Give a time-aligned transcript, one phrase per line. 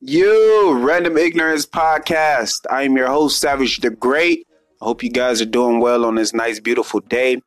[0.00, 2.66] You Random Ignorance Podcast.
[2.70, 4.46] I am your host, Savage the Great.
[4.82, 7.40] I hope you guys are doing well on this nice, beautiful day.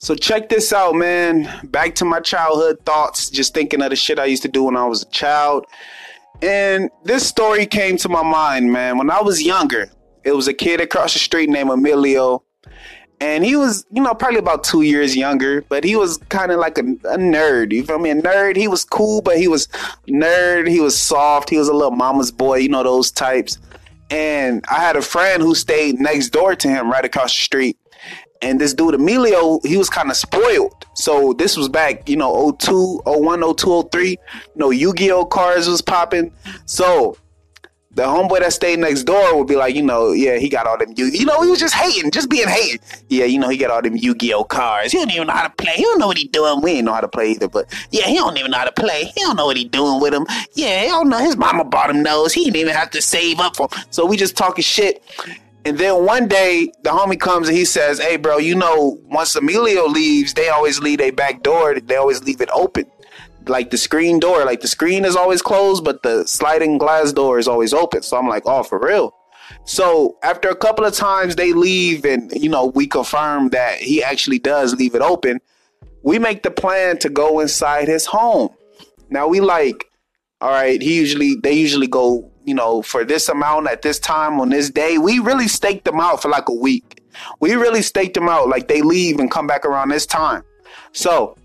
[0.00, 1.48] So check this out, man.
[1.68, 4.76] Back to my childhood thoughts, just thinking of the shit I used to do when
[4.76, 5.66] I was a child.
[6.42, 8.98] And this story came to my mind, man.
[8.98, 9.88] When I was younger,
[10.24, 12.42] it was a kid across the street named Emilio
[13.20, 16.58] and he was, you know, probably about two years younger, but he was kind of
[16.58, 17.72] like a, a, nerd.
[17.72, 18.10] You feel me?
[18.10, 18.56] A nerd.
[18.56, 19.68] He was cool, but he was
[20.08, 20.68] nerd.
[20.68, 21.48] He was soft.
[21.48, 22.56] He was a little mama's boy.
[22.58, 23.58] You know those types.
[24.10, 27.78] And I had a friend who stayed next door to him, right across the street.
[28.42, 30.84] And this dude Emilio, he was kind of spoiled.
[30.94, 34.10] So this was back, you know, 02, 01, 02, 03.
[34.10, 34.18] You
[34.56, 36.30] know, Yu-Gi-Oh cards was popping.
[36.66, 37.16] So
[37.94, 40.76] the homeboy that stayed next door would be like, you know, yeah, he got all
[40.76, 42.80] them, Yu- you know, he was just hating, just being hating.
[43.08, 44.92] Yeah, you know, he got all them Yu-Gi-Oh cards.
[44.92, 45.74] He don't even know how to play.
[45.76, 46.60] He don't know what he doing.
[46.60, 48.72] We ain't know how to play either, but yeah, he don't even know how to
[48.72, 49.04] play.
[49.04, 50.26] He don't know what he doing with him.
[50.54, 51.18] Yeah, he don't know.
[51.18, 52.32] His mama bought him those.
[52.32, 53.68] He didn't even have to save up for.
[53.72, 53.84] Him.
[53.90, 55.02] So we just talking shit.
[55.66, 59.34] And then one day, the homie comes and he says, "Hey, bro, you know, once
[59.34, 61.80] Emilio leaves, they always leave a back door.
[61.80, 62.86] They always leave it open."
[63.48, 67.38] like the screen door, like the screen is always closed, but the sliding glass door
[67.38, 68.02] is always open.
[68.02, 69.14] So I'm like, oh, for real.
[69.64, 74.02] So after a couple of times they leave and you know we confirm that he
[74.02, 75.40] actually does leave it open,
[76.02, 78.50] we make the plan to go inside his home.
[79.10, 79.84] Now we like,
[80.40, 84.40] all right, he usually they usually go, you know, for this amount at this time
[84.40, 84.98] on this day.
[84.98, 87.02] We really staked them out for like a week.
[87.40, 90.42] We really staked them out like they leave and come back around this time.
[90.92, 91.36] So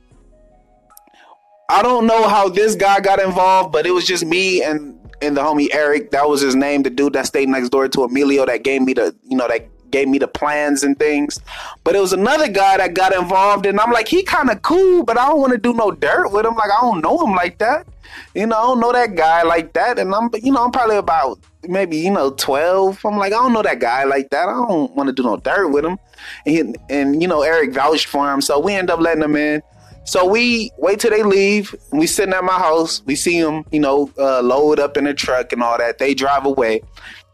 [1.69, 5.35] I don't know how this guy got involved, but it was just me and and
[5.37, 6.11] the homie Eric.
[6.11, 8.93] That was his name, the dude that stayed next door to Emilio that gave me
[8.93, 11.39] the you know that gave me the plans and things.
[11.83, 15.03] But it was another guy that got involved, and I'm like, he kind of cool,
[15.03, 16.55] but I don't want to do no dirt with him.
[16.55, 17.87] Like I don't know him like that.
[18.33, 20.97] You know, I don't know that guy like that, and I'm you know I'm probably
[20.97, 24.53] about maybe you know 12 i'm like i don't know that guy like that i
[24.53, 25.97] don't want to do no dirt with him
[26.45, 29.61] and, and you know eric vouched for him so we end up letting him in
[30.09, 31.75] so we wait till they leave.
[31.91, 33.03] We sitting at my house.
[33.05, 35.99] We see them, you know, uh, load up in the truck and all that.
[35.99, 36.81] They drive away,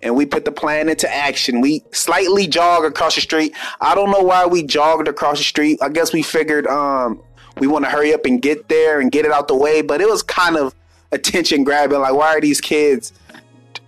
[0.01, 1.61] and we put the plan into action.
[1.61, 3.55] We slightly jog across the street.
[3.79, 5.79] I don't know why we jogged across the street.
[5.81, 7.21] I guess we figured um,
[7.59, 9.81] we want to hurry up and get there and get it out the way.
[9.81, 10.75] But it was kind of
[11.11, 11.99] attention grabbing.
[11.99, 13.13] Like, why are these kids?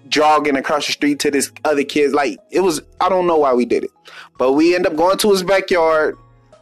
[0.10, 3.54] jogging across the street to this other kids like it was i don't know why
[3.54, 3.90] we did it
[4.38, 6.18] but we end up going to his backyard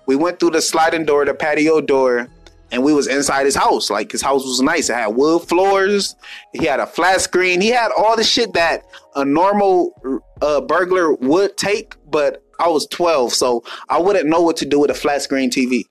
[0.05, 2.27] we went through the sliding door, the patio door,
[2.71, 3.89] and we was inside his house.
[3.89, 4.89] Like his house was nice.
[4.89, 6.15] It had wood floors.
[6.53, 7.61] He had a flat screen.
[7.61, 8.85] He had all the shit that
[9.15, 11.95] a normal uh, burglar would take.
[12.09, 15.49] But I was 12, so I wouldn't know what to do with a flat screen
[15.49, 15.85] TV.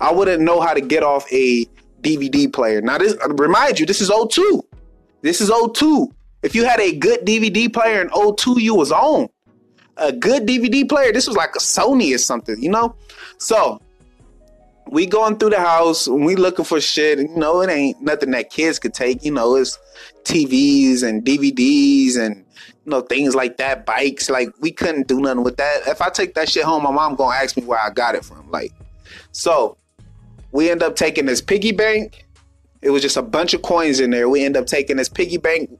[0.00, 1.66] I wouldn't know how to get off a
[2.02, 2.80] DVD player.
[2.80, 4.64] Now, this remind you, this is 02.
[5.22, 6.12] This is 02.
[6.42, 9.28] If you had a good DVD player in 02, you was on
[9.96, 11.12] a good DVD player.
[11.12, 12.94] This was like a Sony or something, you know?
[13.38, 13.80] So
[14.90, 17.18] we going through the house and we looking for shit.
[17.18, 19.24] You know, it ain't nothing that kids could take.
[19.24, 19.78] You know, it's
[20.24, 22.44] TVs and DVDs and
[22.84, 23.86] you know things like that.
[23.86, 25.86] Bikes, like we couldn't do nothing with that.
[25.86, 28.24] If I take that shit home, my mom gonna ask me where I got it
[28.24, 28.50] from.
[28.50, 28.72] Like,
[29.32, 29.76] so
[30.52, 32.26] we end up taking this piggy bank.
[32.82, 34.28] It was just a bunch of coins in there.
[34.28, 35.70] We end up taking this piggy bank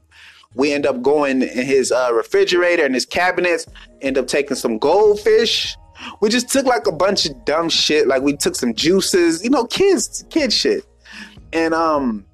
[0.55, 3.65] we end up going in his uh, refrigerator and his cabinets,
[4.01, 5.75] end up taking some goldfish.
[6.19, 8.07] We just took like a bunch of dumb shit.
[8.07, 10.83] Like we took some juices, you know, kids, kid shit.
[11.53, 12.25] And um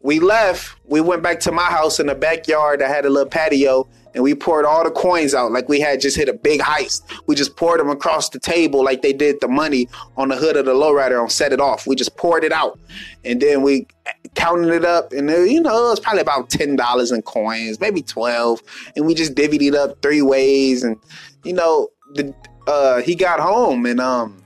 [0.00, 0.76] we left.
[0.84, 2.82] We went back to my house in the backyard.
[2.82, 6.00] I had a little patio and we poured all the coins out like we had
[6.00, 7.02] just hit a big heist.
[7.26, 10.56] We just poured them across the table like they did the money on the hood
[10.56, 11.86] of the lowrider and set it off.
[11.86, 12.78] We just poured it out,
[13.24, 13.86] and then we
[14.34, 17.80] counted it up, and it, you know it was probably about ten dollars in coins,
[17.80, 18.60] maybe twelve,
[18.96, 20.96] and we just divvied it up three ways, and
[21.44, 22.34] you know the
[22.66, 24.42] uh, he got home and um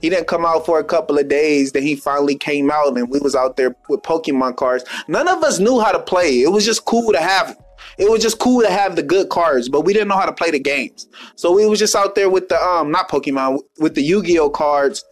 [0.00, 1.72] he didn't come out for a couple of days.
[1.72, 4.84] Then he finally came out, and we was out there with Pokemon cards.
[5.08, 6.40] None of us knew how to play.
[6.40, 7.56] It was just cool to have
[7.98, 10.32] it was just cool to have the good cards, but we didn't know how to
[10.32, 11.08] play the games.
[11.36, 15.04] So we was just out there with the um not Pokemon with the Yu-Gi-Oh cards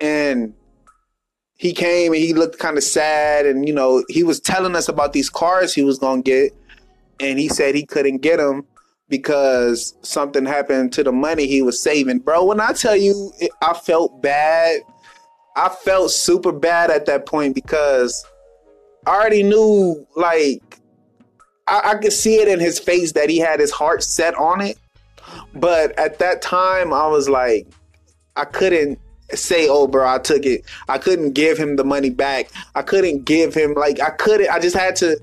[0.00, 0.54] and
[1.56, 4.88] he came and he looked kind of sad and you know, he was telling us
[4.88, 6.52] about these cards he was going to get
[7.20, 8.66] and he said he couldn't get them
[9.08, 12.18] because something happened to the money he was saving.
[12.18, 13.32] Bro, when I tell you
[13.62, 14.80] I felt bad,
[15.56, 18.24] I felt super bad at that point because
[19.06, 20.80] I already knew like
[21.74, 24.60] I, I could see it in his face that he had his heart set on
[24.60, 24.78] it.
[25.54, 27.66] But at that time, I was like,
[28.36, 28.98] I couldn't
[29.32, 32.50] say, "Oh, bro, I took it." I couldn't give him the money back.
[32.74, 34.50] I couldn't give him like I couldn't.
[34.50, 35.18] I just had to.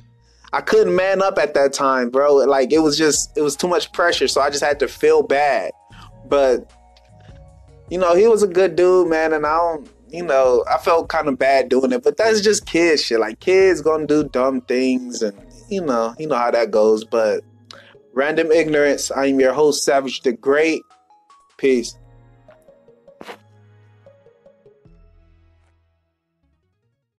[0.53, 2.35] I couldn't man up at that time, bro.
[2.35, 5.23] Like it was just it was too much pressure, so I just had to feel
[5.23, 5.71] bad.
[6.25, 6.69] But
[7.89, 11.07] you know, he was a good dude, man, and I don't you know, I felt
[11.07, 13.19] kind of bad doing it, but that's just kid shit.
[13.19, 15.37] Like kids gonna do dumb things and
[15.71, 17.03] you know, you know how that goes.
[17.03, 17.41] But
[18.13, 20.83] random ignorance, I'm your host, Savage the Great.
[21.57, 21.97] Peace.